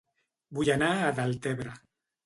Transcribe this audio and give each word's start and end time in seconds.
Vull 0.59 0.71
anar 0.77 0.89
a 0.95 1.13
Deltebre 1.21 1.79